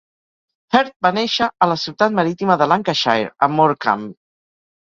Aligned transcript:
Hird 0.77 0.89
va 1.07 1.11
néixer 1.17 1.49
a 1.65 1.67
la 1.73 1.77
ciutat 1.83 2.17
marítima 2.21 2.57
de 2.63 2.69
Lancashire, 2.73 3.31
a 3.49 3.51
Morecambe. 3.59 4.15